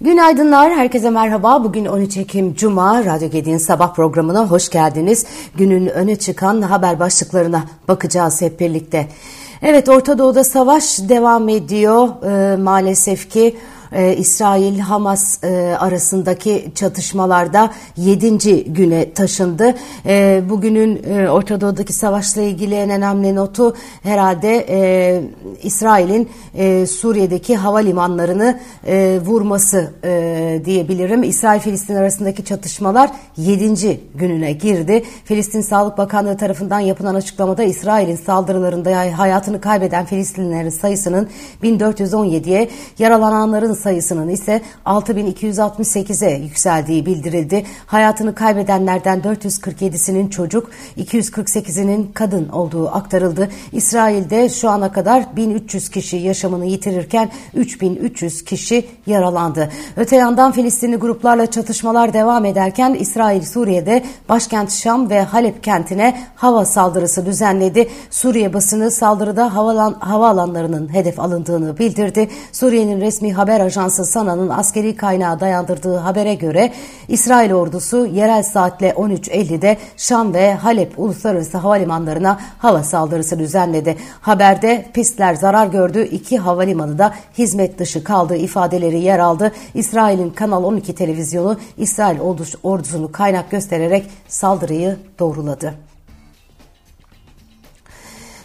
Günaydınlar, 0.00 0.72
herkese 0.72 1.10
merhaba. 1.10 1.64
Bugün 1.64 1.86
13 1.86 2.16
Ekim 2.16 2.54
Cuma, 2.54 3.04
Radyo 3.04 3.30
Gedi'nin 3.30 3.58
sabah 3.58 3.94
programına 3.94 4.46
hoş 4.50 4.68
geldiniz. 4.68 5.26
Günün 5.54 5.86
öne 5.86 6.16
çıkan 6.16 6.62
haber 6.62 7.00
başlıklarına 7.00 7.64
bakacağız 7.88 8.42
hep 8.42 8.60
birlikte. 8.60 9.08
Evet, 9.62 9.88
Orta 9.88 10.18
Doğu'da 10.18 10.44
savaş 10.44 10.98
devam 11.08 11.48
ediyor. 11.48 12.08
Ee, 12.24 12.56
maalesef 12.56 13.30
ki 13.30 13.56
e, 13.92 14.16
İsrail-Hamas 14.16 15.44
e, 15.44 15.76
arasındaki 15.76 16.72
çatışmalarda 16.74 17.70
7. 17.96 18.64
güne 18.72 19.12
taşındı. 19.12 19.74
E, 20.06 20.42
bugünün 20.48 21.02
e, 21.02 21.30
Orta 21.30 21.60
Doğu'daki 21.60 21.92
savaşla 21.92 22.42
ilgili 22.42 22.74
en 22.74 22.90
önemli 22.90 23.34
notu 23.34 23.76
herhalde 24.02 24.66
e, 24.68 25.22
İsrail'in 25.62 26.28
e, 26.54 26.86
Suriye'deki 26.86 27.56
havalimanlarını 27.56 28.60
e, 28.86 29.20
vurması 29.26 29.90
e, 30.04 30.62
diyebilirim. 30.64 31.22
İsrail-Filistin 31.22 31.94
arasındaki 31.94 32.44
çatışmalar 32.44 33.10
7. 33.36 34.00
gününe 34.14 34.52
girdi. 34.52 35.04
Filistin 35.24 35.60
Sağlık 35.60 35.98
Bakanlığı 35.98 36.36
tarafından 36.36 36.80
yapılan 36.80 37.14
açıklamada 37.14 37.62
İsrail'in 37.62 38.16
saldırılarında 38.16 39.18
hayatını 39.18 39.60
kaybeden 39.60 40.04
Filistinlilerin 40.04 40.70
sayısının 40.70 41.28
1417'ye, 41.62 42.70
yaralananların 42.98 43.74
sayısının 43.82 44.28
ise 44.28 44.60
6268'e 44.86 46.38
yükseldiği 46.38 47.06
bildirildi. 47.06 47.64
Hayatını 47.86 48.34
kaybedenlerden 48.34 49.20
447'sinin 49.20 50.28
çocuk, 50.28 50.70
248'inin 50.98 52.10
kadın 52.14 52.48
olduğu 52.48 52.88
aktarıldı. 52.88 53.48
İsrail'de 53.72 54.48
şu 54.48 54.70
ana 54.70 54.92
kadar 54.92 55.36
1300 55.36 55.88
kişi 55.88 56.16
yaşamını 56.16 56.66
yitirirken 56.66 57.30
3300 57.54 58.44
kişi 58.44 58.86
yaralandı. 59.06 59.68
Öte 59.96 60.16
yandan 60.16 60.52
Filistinli 60.52 60.96
gruplarla 60.96 61.46
çatışmalar 61.46 62.12
devam 62.12 62.44
ederken 62.44 62.94
İsrail 62.94 63.42
Suriye'de 63.42 64.04
başkent 64.28 64.72
Şam 64.72 65.10
ve 65.10 65.22
Halep 65.22 65.64
kentine 65.64 66.20
hava 66.36 66.64
saldırısı 66.64 67.26
düzenledi. 67.26 67.88
Suriye 68.10 68.54
basını 68.54 68.90
saldırıda 68.90 69.54
havalan, 69.54 69.92
havaalanlarının 70.00 70.94
hedef 70.94 71.20
alındığını 71.20 71.78
bildirdi. 71.78 72.28
Suriye'nin 72.52 73.00
resmi 73.00 73.32
haber 73.32 73.60
ajansı 73.60 73.71
Sana'nın 74.04 74.48
askeri 74.48 74.96
kaynağı 74.96 75.40
dayandırdığı 75.40 75.96
habere 75.96 76.34
göre 76.34 76.72
İsrail 77.08 77.52
ordusu 77.52 78.06
yerel 78.06 78.42
saatle 78.42 78.90
13.50'de 78.90 79.76
Şam 79.96 80.34
ve 80.34 80.54
Halep 80.54 80.98
uluslararası 80.98 81.58
havalimanlarına 81.58 82.38
hava 82.58 82.82
saldırısı 82.82 83.38
düzenledi. 83.38 83.96
Haberde 84.20 84.86
pistler 84.94 85.34
zarar 85.34 85.66
gördü, 85.66 86.02
iki 86.02 86.38
havalimanı 86.38 86.98
da 86.98 87.14
hizmet 87.38 87.78
dışı 87.78 88.04
kaldığı 88.04 88.36
ifadeleri 88.36 89.00
yer 89.00 89.18
aldı. 89.18 89.52
İsrail'in 89.74 90.30
Kanal 90.30 90.64
12 90.64 90.94
televizyonu 90.94 91.56
İsrail 91.76 92.20
ordusunu 92.62 93.12
kaynak 93.12 93.50
göstererek 93.50 94.06
saldırıyı 94.28 94.96
doğruladı. 95.18 95.91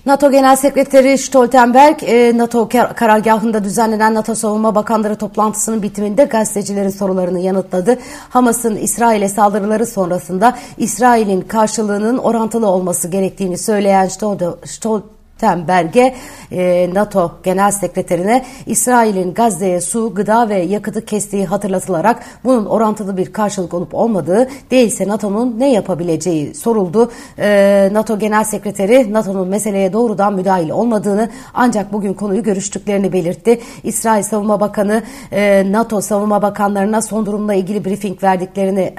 NATO 0.07 0.31
Genel 0.31 0.55
Sekreteri 0.55 1.17
Stoltenberg, 1.17 2.03
e, 2.03 2.37
NATO 2.37 2.69
karargahında 2.95 3.63
düzenlenen 3.63 4.13
NATO 4.13 4.35
Savunma 4.35 4.75
Bakanları 4.75 5.15
toplantısının 5.15 5.83
bitiminde 5.83 6.23
gazetecilerin 6.23 6.89
sorularını 6.89 7.39
yanıtladı. 7.39 7.97
Hamas'ın 8.29 8.75
İsrail'e 8.75 9.29
saldırıları 9.29 9.85
sonrasında 9.85 10.57
İsrail'in 10.77 11.41
karşılığının 11.41 12.17
orantılı 12.17 12.67
olması 12.67 13.07
gerektiğini 13.07 13.57
söyleyen 13.57 14.07
Stoltenberg, 14.07 15.16
Stoltenberg'e 15.37 16.15
e, 16.51 16.89
NATO 16.93 17.31
Genel 17.43 17.71
Sekreterine 17.71 18.45
İsrail'in 18.65 19.33
Gazze'ye 19.33 19.81
su, 19.81 20.13
gıda 20.15 20.49
ve 20.49 20.59
yakıtı 20.59 21.05
kestiği 21.05 21.45
hatırlatılarak 21.45 22.23
bunun 22.43 22.65
orantılı 22.65 23.17
bir 23.17 23.33
karşılık 23.33 23.73
olup 23.73 23.95
olmadığı 23.95 24.49
değilse 24.71 25.07
NATO'nun 25.07 25.59
ne 25.59 25.71
yapabileceği 25.71 26.55
soruldu. 26.55 27.11
E, 27.39 27.89
NATO 27.91 28.19
Genel 28.19 28.43
Sekreteri 28.43 29.13
NATO'nun 29.13 29.47
meseleye 29.47 29.93
doğrudan 29.93 30.33
müdahil 30.33 30.69
olmadığını 30.69 31.29
ancak 31.53 31.93
bugün 31.93 32.13
konuyu 32.13 32.43
görüştüklerini 32.43 33.13
belirtti. 33.13 33.59
İsrail 33.83 34.23
Savunma 34.23 34.59
Bakanı 34.59 35.03
e, 35.31 35.71
NATO 35.71 36.01
Savunma 36.01 36.41
Bakanlarına 36.41 37.01
son 37.01 37.25
durumla 37.25 37.53
ilgili 37.53 37.85
briefing 37.85 38.23
verdiklerini 38.23 38.93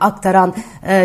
aktaran 0.00 0.54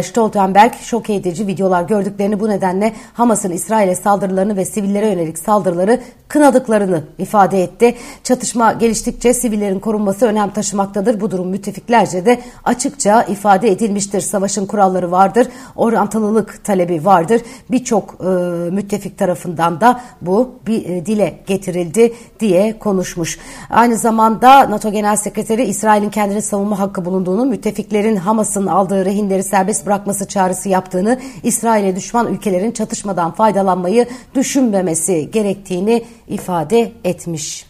Stoltenberg 0.04 0.74
şok 0.82 1.10
edici 1.10 1.48
videolar 1.48 1.84
gördüklerini 1.84 2.40
bu 2.40 2.50
nedenle 2.50 2.94
Hamas'ın 3.14 3.52
İsrail'e 3.52 3.96
saldırılarını 3.96 4.58
ve 4.58 4.66
sivillere 4.78 5.08
yönelik 5.08 5.40
saldırıları 5.40 6.00
kınadıklarını 6.28 7.04
ifade 7.18 7.64
etti. 7.64 7.96
Çatışma 8.24 8.74
geliştikçe 8.74 9.34
sivillerin 9.34 9.80
korunması 9.80 10.26
önem 10.26 10.50
taşımaktadır. 10.50 11.22
Bu 11.22 11.32
durum 11.32 11.48
müttefiklerce 11.48 12.26
de 12.26 12.40
açıkça 12.64 13.24
ifade 13.24 13.72
edilmiştir. 13.72 14.22
Savaşın 14.22 14.66
kuralları 14.66 15.12
vardır, 15.12 15.48
orantılılık 15.76 16.64
talebi 16.64 17.06
vardır. 17.06 17.42
Birçok 17.72 18.18
e, 18.22 18.26
müttefik 18.72 19.18
tarafından 19.18 19.82
da 19.82 20.02
bu 20.22 20.52
bir 20.68 20.86
e, 20.86 21.06
dile 21.06 21.40
getirildi 21.48 22.14
diye 22.40 22.80
konuşmuş. 22.80 23.40
Aynı 23.70 23.98
zamanda 23.98 24.70
NATO 24.70 24.92
Genel 24.92 25.16
Sekreteri 25.16 25.64
İsrail'in 25.64 26.10
kendini 26.10 26.42
savunma 26.42 26.80
hakkı 26.80 27.06
bulunduğunu, 27.06 27.46
müttefiklerin 27.46 28.16
Hamas'ın 28.16 28.68
aldığı 28.68 29.06
rehinleri 29.06 29.44
serbest 29.44 29.86
bırakması 29.86 30.28
çağrısı 30.28 30.70
yaptığını, 30.70 31.20
İsrail'e 31.44 31.96
düşman 31.96 32.34
ülkelerin 32.34 32.72
çatışmadan 32.72 33.32
faydalanmayı 33.32 34.06
düşün 34.36 34.67
düşünmemesi 34.68 35.32
gerektiğini 35.32 36.06
ifade 36.28 36.92
etmiş. 37.04 37.66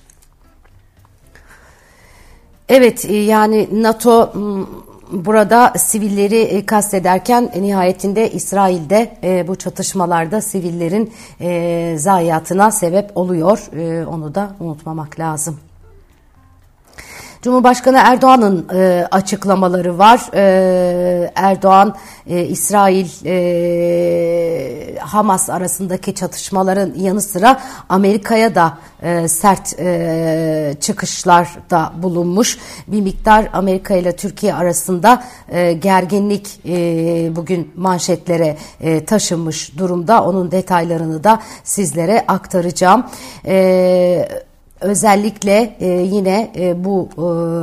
Evet 2.69 3.05
e, 3.05 3.15
yani 3.15 3.67
NATO 3.71 4.33
burada 5.11 5.73
sivilleri 5.77 6.41
e, 6.41 6.65
kastederken 6.65 7.51
nihayetinde 7.59 8.31
İsrail'de 8.31 9.17
e, 9.23 9.47
bu 9.47 9.55
çatışmalarda 9.55 10.41
sivillerin 10.41 11.13
zayiatına 11.97 12.71
sebep 12.71 13.17
oluyor. 13.17 13.69
Onu 14.07 14.35
da 14.35 14.55
unutmamak 14.59 15.19
lazım. 15.19 15.59
Cumhurbaşkanı 17.41 17.97
Erdoğan'ın 17.97 18.67
e, 18.73 19.07
açıklamaları 19.11 19.97
var. 19.97 20.21
E, 20.33 21.31
Erdoğan, 21.35 21.95
e, 22.27 22.43
İsrail, 22.43 23.07
e, 23.25 23.33
Hamas 24.99 25.49
arasındaki 25.49 26.15
çatışmaların 26.15 26.93
yanı 26.95 27.21
sıra 27.21 27.61
Amerika'ya 27.89 28.55
da 28.55 28.77
e, 29.01 29.27
sert 29.27 29.79
e, 29.79 30.75
çıkışlarda 30.81 31.93
bulunmuş. 32.03 32.57
Bir 32.87 33.01
miktar 33.01 33.49
Amerika 33.53 33.95
ile 33.95 34.15
Türkiye 34.15 34.53
arasında 34.53 35.23
e, 35.49 35.73
gerginlik 35.73 36.59
e, 36.65 37.35
bugün 37.35 37.71
manşetlere 37.75 38.57
e, 38.81 39.05
taşınmış 39.05 39.77
durumda. 39.77 40.23
Onun 40.23 40.51
detaylarını 40.51 41.23
da 41.23 41.41
sizlere 41.63 42.25
aktaracağım. 42.27 43.05
E, 43.45 44.46
Özellikle 44.81 45.75
e, 45.79 45.87
yine 45.87 46.51
e, 46.55 46.83
bu 46.83 47.09
e, 47.17 47.21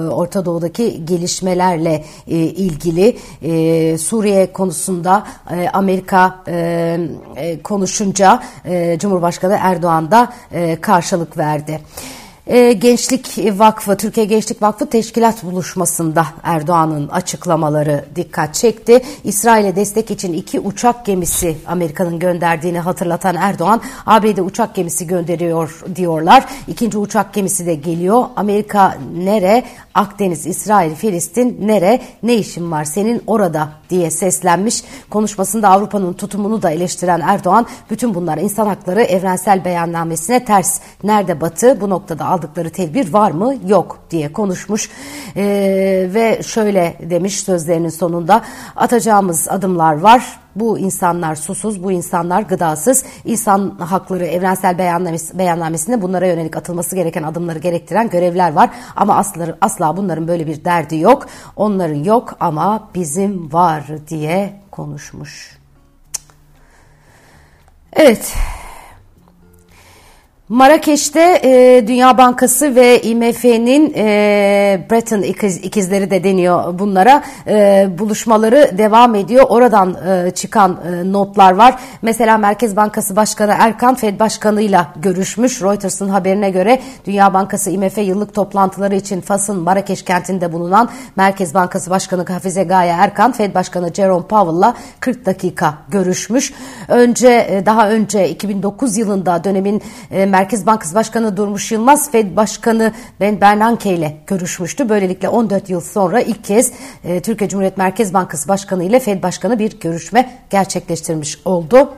Orta 0.08 0.44
Doğu'daki 0.44 1.06
gelişmelerle 1.06 2.04
e, 2.28 2.36
ilgili 2.36 3.16
e, 3.42 3.98
Suriye 3.98 4.52
konusunda 4.52 5.26
e, 5.50 5.68
Amerika 5.68 6.42
e, 6.48 6.98
e, 7.36 7.62
konuşunca 7.62 8.42
e, 8.64 8.98
Cumhurbaşkanı 8.98 9.58
Erdoğan 9.60 10.10
da 10.10 10.32
e, 10.52 10.80
karşılık 10.80 11.38
verdi. 11.38 11.80
E, 12.46 12.72
Gençlik 12.72 13.58
Vakfı, 13.58 13.96
Türkiye 13.96 14.26
Gençlik 14.26 14.62
Vakfı 14.62 14.86
teşkilat 14.86 15.44
buluşmasında 15.44 16.26
Erdoğan'ın 16.42 17.08
açıklamaları 17.08 18.04
dikkat 18.16 18.54
çekti. 18.54 19.02
İsrail'e 19.24 19.76
destek 19.76 20.10
için 20.10 20.32
iki 20.32 20.60
uçak 20.60 21.06
gemisi 21.06 21.56
Amerika'nın 21.66 22.18
gönderdiğini 22.18 22.78
hatırlatan 22.78 23.36
Erdoğan, 23.36 23.80
ABD 24.06 24.38
uçak 24.38 24.74
gemisi 24.74 25.06
gönderiyor 25.06 25.80
diyorlar. 25.96 26.44
İkinci 26.68 26.98
uçak 26.98 27.34
gemisi 27.34 27.66
de 27.66 27.74
geliyor. 27.74 28.24
Amerika 28.36 28.98
nere? 29.16 29.64
Akdeniz, 29.94 30.46
İsrail, 30.46 30.94
Filistin 30.94 31.68
nere? 31.68 32.00
Ne 32.22 32.34
işin 32.34 32.70
var 32.70 32.84
senin 32.84 33.22
orada 33.26 33.68
diye 33.90 34.10
seslenmiş. 34.10 34.82
Konuşmasında 35.10 35.68
Avrupa'nın 35.68 36.12
tutumunu 36.12 36.62
da 36.62 36.70
eleştiren 36.70 37.20
Erdoğan, 37.20 37.66
bütün 37.90 38.14
bunlar 38.14 38.38
insan 38.38 38.66
hakları 38.66 39.02
evrensel 39.02 39.64
beyannamesine 39.64 40.44
ters. 40.44 40.80
Nerede 41.04 41.40
batı? 41.40 41.80
Bu 41.80 41.90
noktada 41.90 42.33
aldıkları 42.34 42.70
tedbir 42.70 43.12
var 43.12 43.30
mı? 43.30 43.54
Yok 43.66 43.98
diye 44.10 44.32
konuşmuş 44.32 44.90
ee, 45.36 46.08
ve 46.14 46.42
şöyle 46.42 46.96
demiş 47.10 47.40
sözlerinin 47.40 47.88
sonunda 47.88 48.42
atacağımız 48.76 49.48
adımlar 49.48 50.00
var. 50.00 50.40
Bu 50.56 50.78
insanlar 50.78 51.34
susuz, 51.34 51.84
bu 51.84 51.92
insanlar 51.92 52.42
gıdasız. 52.42 53.04
İnsan 53.24 53.78
hakları 53.78 54.26
evrensel 54.26 54.78
beyannamesi, 54.78 55.38
beyannamesinde 55.38 56.02
bunlara 56.02 56.26
yönelik 56.26 56.56
atılması 56.56 56.96
gereken 56.96 57.22
adımları 57.22 57.58
gerektiren 57.58 58.08
görevler 58.08 58.52
var. 58.52 58.70
Ama 58.96 59.16
asla, 59.16 59.56
asla 59.60 59.96
bunların 59.96 60.28
böyle 60.28 60.46
bir 60.46 60.64
derdi 60.64 60.96
yok. 60.96 61.26
Onların 61.56 62.04
yok 62.04 62.36
ama 62.40 62.88
bizim 62.94 63.52
var 63.52 63.84
diye 64.08 64.60
konuşmuş. 64.70 65.58
Evet. 67.92 68.34
Marrakeş'te 70.48 71.40
e, 71.44 71.84
Dünya 71.86 72.18
Bankası 72.18 72.74
ve 72.76 73.02
IMF'nin 73.02 73.92
e, 73.96 74.86
Bretton 74.90 75.22
ikiz, 75.22 75.56
ikizleri 75.56 76.10
de 76.10 76.24
deniyor 76.24 76.78
bunlara 76.78 77.22
e, 77.46 77.86
buluşmaları 77.98 78.70
devam 78.78 79.14
ediyor. 79.14 79.44
Oradan 79.48 79.96
e, 80.08 80.30
çıkan 80.30 80.80
e, 80.88 81.12
notlar 81.12 81.52
var. 81.52 81.74
Mesela 82.02 82.38
Merkez 82.38 82.76
Bankası 82.76 83.16
Başkanı 83.16 83.54
Erkan 83.58 83.94
Fed 83.94 84.20
Başkanı'yla 84.20 84.92
görüşmüş. 84.96 85.62
Reuters'ın 85.62 86.08
haberine 86.08 86.50
göre 86.50 86.80
Dünya 87.06 87.34
Bankası 87.34 87.70
IMF 87.70 87.98
yıllık 87.98 88.34
toplantıları 88.34 88.94
için 88.94 89.20
Fas'ın 89.20 89.56
Marrakeş 89.56 90.02
kentinde 90.02 90.52
bulunan 90.52 90.88
Merkez 91.16 91.54
Bankası 91.54 91.90
Başkanı 91.90 92.24
Hafize 92.24 92.64
Gaye 92.64 92.92
Erkan 92.92 93.32
Fed 93.32 93.54
Başkanı 93.54 93.94
Jerome 93.94 94.26
Powell'la 94.26 94.74
40 95.00 95.26
dakika 95.26 95.74
görüşmüş. 95.88 96.52
Önce 96.88 97.46
e, 97.50 97.66
daha 97.66 97.90
önce 97.90 98.28
2009 98.28 98.96
yılında 98.96 99.44
dönemin 99.44 99.82
e, 100.10 100.33
Merkez 100.34 100.66
Bankası 100.66 100.94
Başkanı 100.94 101.36
Durmuş 101.36 101.72
Yılmaz, 101.72 102.10
Fed 102.10 102.36
Başkanı 102.36 102.92
Ben 103.20 103.40
Bernanke 103.40 103.94
ile 103.94 104.16
görüşmüştü. 104.26 104.88
Böylelikle 104.88 105.28
14 105.28 105.70
yıl 105.70 105.80
sonra 105.80 106.20
ilk 106.20 106.44
kez 106.44 106.72
e, 107.04 107.20
Türkiye 107.20 107.50
Cumhuriyet 107.50 107.78
Merkez 107.78 108.14
Bankası 108.14 108.48
Başkanı 108.48 108.84
ile 108.84 109.00
Fed 109.00 109.22
Başkanı 109.22 109.58
bir 109.58 109.80
görüşme 109.80 110.38
gerçekleştirmiş 110.50 111.38
oldu. 111.44 111.92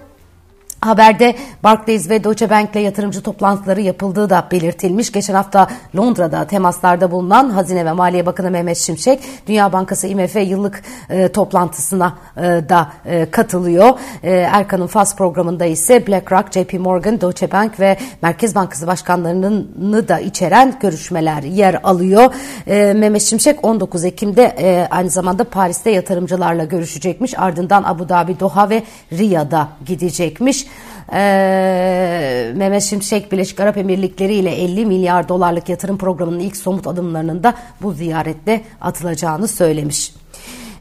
Haberde 0.80 1.36
Barclays 1.64 2.10
ve 2.10 2.24
Deutsche 2.24 2.50
Bank 2.50 2.70
ile 2.70 2.80
yatırımcı 2.80 3.22
toplantıları 3.22 3.80
yapıldığı 3.80 4.30
da 4.30 4.48
belirtilmiş. 4.52 5.12
Geçen 5.12 5.34
hafta 5.34 5.68
Londra'da 5.96 6.46
temaslarda 6.46 7.10
bulunan 7.10 7.50
Hazine 7.50 7.84
ve 7.84 7.92
Maliye 7.92 8.26
Bakanı 8.26 8.50
Mehmet 8.50 8.78
Şimşek, 8.78 9.20
Dünya 9.46 9.72
Bankası 9.72 10.06
IMF 10.06 10.36
yıllık 10.36 10.82
e, 11.10 11.28
toplantısına 11.28 12.16
e, 12.36 12.42
da 12.42 12.92
e, 13.06 13.30
katılıyor. 13.30 13.98
E, 14.22 14.30
Erkan'ın 14.30 14.86
FAS 14.86 15.16
programında 15.16 15.64
ise 15.64 16.06
BlackRock, 16.06 16.52
JP 16.52 16.72
Morgan, 16.72 17.20
Deutsche 17.20 17.52
Bank 17.52 17.80
ve 17.80 17.96
Merkez 18.22 18.54
Bankası 18.54 18.86
başkanlarını 18.86 20.08
da 20.08 20.20
içeren 20.20 20.74
görüşmeler 20.80 21.42
yer 21.42 21.80
alıyor. 21.84 22.34
E, 22.66 22.92
Mehmet 22.96 23.22
Şimşek 23.22 23.64
19 23.64 24.04
Ekim'de 24.04 24.44
e, 24.58 24.88
aynı 24.90 25.10
zamanda 25.10 25.44
Paris'te 25.44 25.90
yatırımcılarla 25.90 26.64
görüşecekmiş. 26.64 27.38
Ardından 27.38 27.82
Abu 27.82 28.08
Dhabi, 28.08 28.40
Doha 28.40 28.70
ve 28.70 28.82
Riyad'a 29.12 29.68
gidecekmiş. 29.86 30.66
Ee, 31.12 32.52
Mehmet 32.56 32.82
Şimşek 32.82 33.32
Birleşik 33.32 33.60
Arap 33.60 33.76
Emirlikleri 33.76 34.34
ile 34.34 34.50
50 34.50 34.86
milyar 34.86 35.28
dolarlık 35.28 35.68
yatırım 35.68 35.98
programının 35.98 36.40
ilk 36.40 36.56
somut 36.56 36.86
adımlarının 36.86 37.42
da 37.42 37.54
bu 37.82 37.92
ziyarette 37.92 38.62
atılacağını 38.80 39.48
söylemiş. 39.48 40.12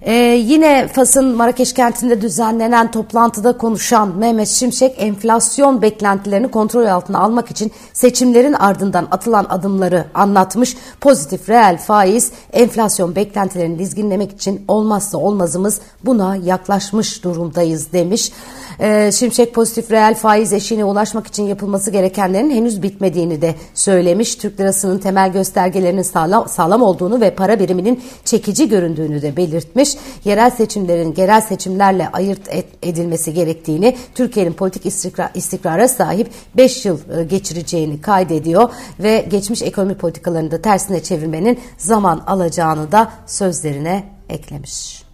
Ee, 0.02 0.14
yine 0.46 0.88
Fas'ın 0.88 1.26
Marrakeş 1.26 1.74
kentinde 1.74 2.22
düzenlenen 2.22 2.92
toplantıda 2.92 3.58
konuşan 3.58 4.18
Mehmet 4.18 4.48
Şimşek 4.48 4.96
enflasyon 4.98 5.82
beklentilerini 5.82 6.48
kontrol 6.48 6.86
altına 6.86 7.20
almak 7.20 7.52
için 7.52 7.72
seçimlerin 7.94 8.54
ardından 8.54 9.08
atılan 9.12 9.46
adımları 9.50 10.06
anlatmış. 10.14 10.78
Pozitif 11.02 11.50
reel 11.50 11.78
faiz 11.78 12.32
enflasyon 12.54 13.16
beklentilerini 13.16 13.80
dizginlemek 13.80 14.32
için 14.32 14.66
olmazsa 14.68 15.18
olmazımız 15.18 15.82
buna 16.06 16.36
yaklaşmış 16.36 17.24
durumdayız 17.24 17.94
demiş. 17.94 18.32
Ee, 18.80 19.12
Şimşek 19.12 19.54
pozitif 19.54 19.92
reel 19.92 20.16
faiz 20.16 20.54
eşiğine 20.54 20.86
ulaşmak 20.86 21.28
için 21.28 21.44
yapılması 21.44 21.92
gerekenlerin 21.92 22.50
henüz 22.50 22.82
bitmediğini 22.84 23.42
de 23.42 23.56
söylemiş. 23.74 24.36
Türk 24.36 24.60
lirasının 24.60 25.00
temel 25.00 25.32
göstergelerinin 25.32 26.02
sağlam, 26.02 26.50
sağlam 26.50 26.82
olduğunu 26.82 27.22
ve 27.22 27.36
para 27.36 27.60
biriminin 27.60 28.04
çekici 28.26 28.70
göründüğünü 28.70 29.22
de 29.22 29.38
belirtmiş. 29.38 29.85
Yerel 30.26 30.50
seçimlerin 30.50 31.14
genel 31.14 31.42
seçimlerle 31.42 32.10
ayırt 32.10 32.42
edilmesi 32.82 33.34
gerektiğini, 33.34 33.98
Türkiye'nin 34.16 34.54
politik 34.54 34.86
istikrar, 34.86 35.32
istikrara 35.34 35.88
sahip 35.88 36.32
5 36.58 36.86
yıl 36.86 37.00
e, 37.20 37.24
geçireceğini 37.24 38.02
kaydediyor 38.02 38.70
ve 39.00 39.26
geçmiş 39.30 39.62
ekonomi 39.62 39.98
politikalarını 39.98 40.52
da 40.52 40.62
tersine 40.62 41.04
çevirmenin 41.04 41.60
zaman 41.78 42.24
alacağını 42.28 42.92
da 42.92 43.12
sözlerine 43.28 44.04
eklemiş. 44.30 45.05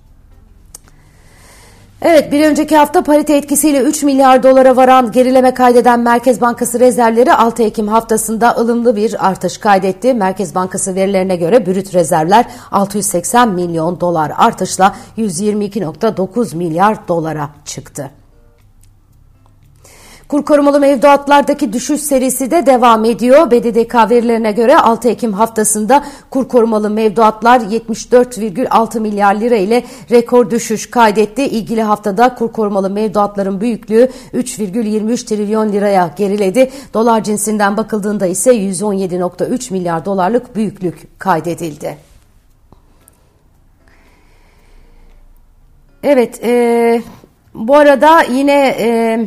Evet 2.04 2.32
bir 2.32 2.46
önceki 2.46 2.78
hafta 2.78 3.04
parite 3.04 3.38
etkisiyle 3.38 3.82
3 3.82 4.04
milyar 4.04 4.44
dolara 4.44 4.76
varan 4.76 5.12
gerileme 5.12 5.54
kaydeden 5.54 6.00
Merkez 6.00 6.42
Bankası 6.42 6.80
rezervleri 6.80 7.34
6 7.34 7.64
Ekim 7.64 7.88
haftasında 7.88 8.56
ılımlı 8.58 8.96
bir 8.96 9.28
artış 9.28 9.58
kaydetti. 9.58 10.14
Merkez 10.14 10.56
Bankası 10.56 10.96
verilerine 10.96 11.36
göre 11.36 11.66
brüt 11.66 11.94
rezervler 11.94 12.46
680 12.72 13.50
milyon 13.50 14.00
dolar 14.02 14.32
artışla 14.38 14.96
122.9 15.18 16.56
milyar 16.56 17.08
dolara 17.08 17.50
çıktı. 17.66 18.21
Kur 20.32 20.46
korumalı 20.46 20.80
mevduatlardaki 20.80 21.74
düşüş 21.74 22.02
serisi 22.02 22.52
de 22.52 22.66
devam 22.66 23.06
ediyor. 23.06 23.52
BDDK 23.52 23.96
verilerine 23.96 24.52
göre 24.52 24.78
6 24.78 25.10
Ekim 25.10 25.34
haftasında 25.34 26.04
kur 26.30 26.48
korumalı 26.48 26.90
mevduatlar 26.90 27.60
74,6 27.60 29.00
milyar 29.00 29.36
lira 29.36 29.56
ile 29.56 29.84
rekor 30.12 30.52
düşüş 30.52 30.90
kaydetti. 30.90 31.44
İlgili 31.44 31.82
haftada 31.82 32.36
kur 32.36 32.52
korumalı 32.52 32.90
mevduatların 32.90 33.62
büyüklüğü 33.62 34.10
3,23 34.34 35.26
trilyon 35.26 35.72
liraya 35.72 36.14
geriledi. 36.18 36.72
Dolar 36.94 37.24
cinsinden 37.24 37.78
bakıldığında 37.78 38.26
ise 38.26 38.52
117,3 38.52 39.74
milyar 39.74 40.06
dolarlık 40.06 40.56
büyüklük 40.56 41.20
kaydedildi. 41.20 41.98
Evet, 46.04 46.44
e, 46.44 47.02
bu 47.54 47.76
arada 47.76 48.22
yine... 48.22 48.76
E, 48.80 49.20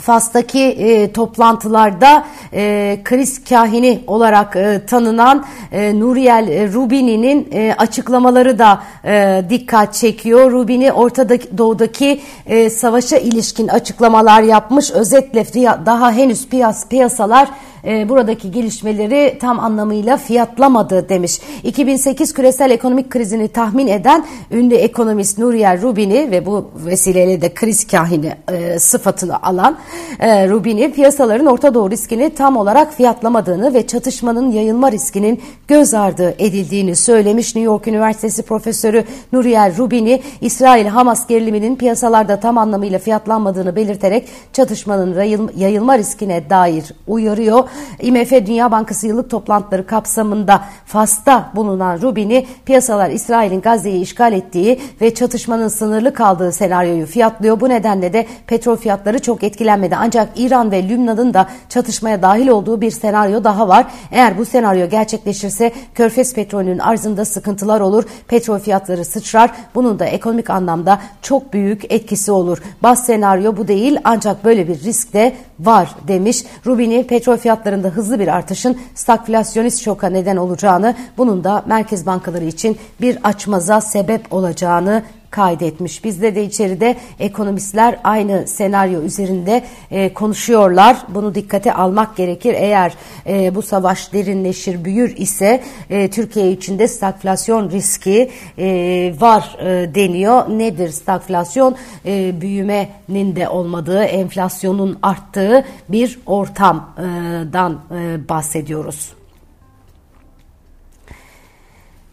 Fas'taki 0.00 0.62
e, 0.62 1.12
toplantılarda 1.12 2.24
e, 2.52 3.00
kriz 3.04 3.44
kahini 3.44 4.00
olarak 4.06 4.56
e, 4.56 4.86
tanınan 4.86 5.44
e, 5.72 6.00
Nuriel 6.00 6.72
Rubini'nin 6.72 7.48
e, 7.52 7.74
açıklamaları 7.78 8.58
da 8.58 8.82
e, 9.04 9.44
dikkat 9.50 9.94
çekiyor. 9.94 10.52
Rubini 10.52 10.92
Orta 10.92 11.28
Doğu'daki 11.28 12.20
e, 12.46 12.70
savaşa 12.70 13.16
ilişkin 13.16 13.68
açıklamalar 13.68 14.42
yapmış. 14.42 14.90
Özetle 14.90 15.44
daha 15.86 16.12
henüz 16.12 16.48
piyas, 16.48 16.88
piyasalar 16.88 17.48
e, 17.84 18.08
buradaki 18.08 18.50
gelişmeleri 18.50 19.38
tam 19.40 19.60
anlamıyla 19.60 20.16
fiyatlamadı 20.16 21.08
demiş. 21.08 21.40
2008 21.62 22.34
küresel 22.34 22.70
ekonomik 22.70 23.10
krizini 23.10 23.48
tahmin 23.48 23.86
eden 23.86 24.26
ünlü 24.50 24.74
ekonomist 24.74 25.38
Nuriel 25.38 25.82
Rubini 25.82 26.30
ve 26.30 26.46
bu 26.46 26.70
vesileyle 26.76 27.40
de 27.40 27.54
kriz 27.54 27.86
kahini 27.86 28.32
e, 28.52 28.78
sıfatını 28.78 29.42
alan 29.42 29.78
e, 30.20 30.48
Rubini 30.48 30.92
piyasaların 30.92 31.46
Orta 31.46 31.74
Doğu 31.74 31.90
riskini 31.90 32.34
tam 32.34 32.56
olarak 32.56 32.94
fiyatlamadığını 32.94 33.74
ve 33.74 33.86
çatışmanın 33.86 34.52
yayılma 34.52 34.92
riskinin 34.92 35.42
göz 35.68 35.94
ardı 35.94 36.34
edildiğini 36.38 36.96
söylemiş. 36.96 37.54
New 37.54 37.72
York 37.72 37.88
Üniversitesi 37.88 38.42
Profesörü 38.42 39.04
Nuriel 39.32 39.76
Rubini, 39.76 40.22
İsrail-Hamas 40.40 41.26
geriliminin 41.26 41.76
piyasalarda 41.76 42.40
tam 42.40 42.58
anlamıyla 42.58 42.98
fiyatlanmadığını 42.98 43.76
belirterek 43.76 44.28
çatışmanın 44.52 45.50
yayılma 45.56 45.98
riskine 45.98 46.50
dair 46.50 46.84
uyarıyor. 47.06 47.67
IMF 48.00 48.30
Dünya 48.30 48.70
Bankası 48.70 49.06
yıllık 49.06 49.30
toplantıları 49.30 49.86
kapsamında 49.86 50.64
Fas'ta 50.84 51.50
bulunan 51.54 52.02
Rubini 52.02 52.46
piyasalar 52.64 53.10
İsrail'in 53.10 53.60
Gazze'yi 53.60 54.02
işgal 54.02 54.32
ettiği 54.32 54.80
ve 55.00 55.14
çatışmanın 55.14 55.68
sınırlı 55.68 56.14
kaldığı 56.14 56.52
senaryoyu 56.52 57.06
fiyatlıyor. 57.06 57.60
Bu 57.60 57.68
nedenle 57.68 58.12
de 58.12 58.26
petrol 58.46 58.76
fiyatları 58.76 59.18
çok 59.18 59.42
etkilenmedi. 59.42 59.96
Ancak 59.96 60.28
İran 60.36 60.70
ve 60.70 60.88
Lübnan'ın 60.88 61.34
da 61.34 61.48
çatışmaya 61.68 62.22
dahil 62.22 62.48
olduğu 62.48 62.80
bir 62.80 62.90
senaryo 62.90 63.44
daha 63.44 63.68
var. 63.68 63.86
Eğer 64.12 64.38
bu 64.38 64.44
senaryo 64.44 64.88
gerçekleşirse 64.88 65.72
Körfez 65.94 66.34
petrolünün 66.34 66.78
arzında 66.78 67.24
sıkıntılar 67.24 67.80
olur. 67.80 68.04
Petrol 68.28 68.58
fiyatları 68.58 69.04
sıçrar. 69.04 69.50
Bunun 69.74 69.98
da 69.98 70.04
ekonomik 70.04 70.50
anlamda 70.50 71.00
çok 71.22 71.52
büyük 71.52 71.92
etkisi 71.92 72.32
olur. 72.32 72.58
Bas 72.82 73.06
senaryo 73.06 73.56
bu 73.56 73.68
değil 73.68 73.98
ancak 74.04 74.44
böyle 74.44 74.68
bir 74.68 74.82
risk 74.82 75.12
de 75.12 75.32
var 75.60 75.94
demiş. 76.08 76.44
Rubini 76.66 77.06
petrol 77.06 77.36
fiyatlarında 77.36 77.88
hızlı 77.88 78.20
bir 78.20 78.28
artışın 78.28 78.78
stagflasyonist 78.94 79.82
şoka 79.82 80.08
neden 80.08 80.36
olacağını, 80.36 80.94
bunun 81.18 81.44
da 81.44 81.62
merkez 81.66 82.06
bankaları 82.06 82.44
için 82.44 82.78
bir 83.00 83.18
açmaza 83.22 83.80
sebep 83.80 84.32
olacağını 84.32 85.02
kaydetmiş. 85.30 86.04
Bizde 86.04 86.34
de 86.34 86.44
içeride 86.44 86.96
ekonomistler 87.20 87.98
aynı 88.04 88.46
senaryo 88.46 89.02
üzerinde 89.02 89.64
e, 89.90 90.12
konuşuyorlar. 90.12 90.96
Bunu 91.08 91.34
dikkate 91.34 91.72
almak 91.72 92.16
gerekir. 92.16 92.54
Eğer 92.58 92.94
e, 93.26 93.54
bu 93.54 93.62
savaş 93.62 94.12
derinleşir, 94.12 94.84
büyür 94.84 95.16
ise 95.16 95.62
e, 95.90 96.10
Türkiye 96.10 96.52
içinde 96.52 96.88
stagflasyon 96.88 97.70
riski 97.70 98.30
e, 98.58 98.66
var 99.20 99.56
e, 99.60 99.94
deniyor. 99.94 100.48
Nedir 100.48 100.88
stagflasyon? 100.88 101.76
E, 102.06 102.40
büyümenin 102.40 103.36
de 103.36 103.48
olmadığı, 103.48 104.04
enflasyonun 104.04 104.98
arttığı 105.02 105.64
bir 105.88 106.18
ortamdan 106.26 107.80
e, 107.90 108.28
bahsediyoruz. 108.28 109.17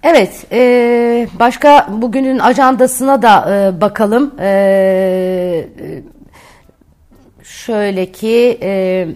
Evet, 0.08 0.46
e, 0.52 1.28
başka 1.40 1.88
bugünün 1.90 2.40
ajandasına 2.40 3.22
da 3.22 3.56
e, 3.56 3.82
bakalım. 3.82 4.36
E, 4.40 5.68
şöyle 7.44 8.12
ki... 8.12 8.60
E, 8.62 9.08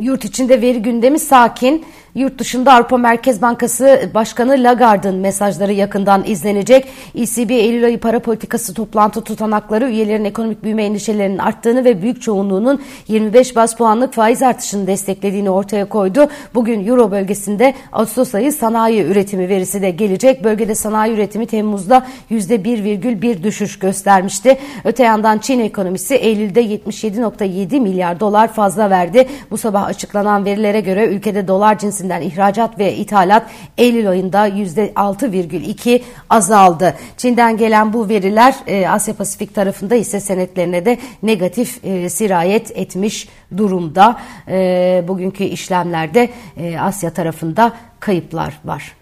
Yurt 0.00 0.24
içinde 0.24 0.60
veri 0.60 0.82
gündemi 0.82 1.18
sakin. 1.18 1.84
Yurt 2.18 2.38
dışında 2.38 2.72
Avrupa 2.72 2.96
Merkez 2.96 3.42
Bankası 3.42 4.10
Başkanı 4.14 4.52
Lagarde'ın 4.52 5.16
mesajları 5.16 5.72
yakından 5.72 6.24
izlenecek. 6.26 6.88
ECB 7.14 7.50
Eylül 7.50 7.84
ayı 7.84 8.00
para 8.00 8.20
politikası 8.20 8.74
toplantı 8.74 9.20
tutanakları 9.20 9.88
üyelerin 9.88 10.24
ekonomik 10.24 10.62
büyüme 10.62 10.84
endişelerinin 10.84 11.38
arttığını 11.38 11.84
ve 11.84 12.02
büyük 12.02 12.22
çoğunluğunun 12.22 12.82
25 13.08 13.56
bas 13.56 13.76
puanlık 13.76 14.14
faiz 14.14 14.42
artışını 14.42 14.86
desteklediğini 14.86 15.50
ortaya 15.50 15.84
koydu. 15.84 16.28
Bugün 16.54 16.86
Euro 16.86 17.10
bölgesinde 17.10 17.74
Ağustos 17.92 18.34
ayı 18.34 18.52
sanayi 18.52 19.02
üretimi 19.02 19.48
verisi 19.48 19.82
de 19.82 19.90
gelecek. 19.90 20.44
Bölgede 20.44 20.74
sanayi 20.74 21.14
üretimi 21.14 21.46
Temmuz'da 21.46 22.06
%1,1 22.30 23.42
düşüş 23.42 23.78
göstermişti. 23.78 24.58
Öte 24.84 25.04
yandan 25.04 25.38
Çin 25.38 25.60
ekonomisi 25.60 26.14
Eylül'de 26.14 26.64
77.7 26.64 27.80
milyar 27.80 28.20
dolar 28.20 28.52
fazla 28.52 28.90
verdi. 28.90 29.28
Bu 29.50 29.58
sabah 29.58 29.84
açıklanan 29.84 30.44
verilere 30.44 30.80
göre 30.80 31.06
ülkede 31.06 31.48
dolar 31.48 31.78
cinsinden 32.08 32.20
ihracat 32.20 32.78
ve 32.78 32.94
ithalat 32.94 33.46
Eylül 33.78 34.10
ayında 34.10 34.48
%6,2 34.48 36.02
azaldı. 36.30 36.94
Çin'den 37.16 37.56
gelen 37.56 37.92
bu 37.92 38.08
veriler 38.08 38.54
e, 38.66 38.88
Asya 38.88 39.14
Pasifik 39.14 39.54
tarafında 39.54 39.94
ise 39.94 40.20
senetlerine 40.20 40.84
de 40.84 40.98
negatif 41.22 41.84
e, 41.84 42.08
sirayet 42.08 42.76
etmiş 42.76 43.28
durumda. 43.56 44.20
E, 44.48 45.04
bugünkü 45.08 45.44
işlemlerde 45.44 46.30
Asya 46.80 47.10
tarafında 47.10 47.72
kayıplar 48.00 48.60
var. 48.64 48.92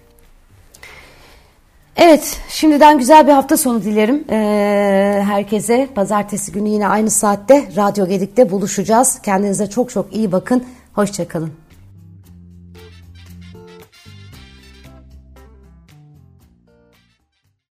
Evet, 1.97 2.39
şimdiden 2.49 2.99
güzel 2.99 3.27
bir 3.27 3.33
hafta 3.33 3.57
sonu 3.57 3.83
dilerim 3.83 4.25
ee, 4.31 5.23
herkese. 5.27 5.89
Pazartesi 5.95 6.53
günü 6.53 6.69
yine 6.69 6.89
aynı 6.89 7.11
saatte 7.11 7.69
Radyo 7.77 8.07
Gedik'te 8.07 8.51
buluşacağız. 8.51 9.19
Kendinize 9.23 9.67
çok 9.67 9.91
çok 9.91 10.15
iyi 10.15 10.33
bakın. 10.33 10.65
Hoşçakalın. 10.95 11.66